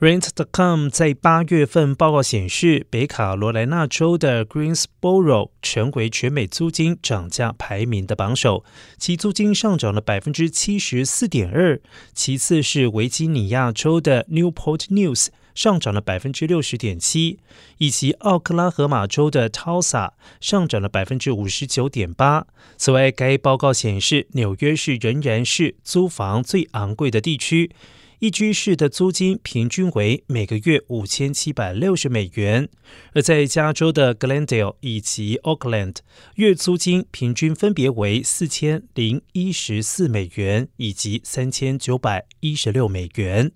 [0.00, 8.64] Rent.com 在八月份报告显示，北卡罗来纳州的 Greensboro 成为全美租金涨价排名的榜首，
[8.96, 11.78] 其租金上涨了百分之七十四点二。
[12.14, 17.38] 其次是维吉尼亚州的 Newport News 上涨了百分之六十点七，
[17.76, 22.46] 以及奥克拉荷马州的 Tulsa 上涨了百分之五十九点八。
[22.78, 27.70] 此外，该报告显示，纽约市仍然是租房最昂贵的地区。
[28.20, 32.68] 一居室的租金平均为每个月五千七百六十美元，
[33.14, 35.96] 而在加州的 Glendale 以及 Oakland，
[36.34, 43.52] 月租金平均分别为四千零一十四美元以及三千九百一十六美元。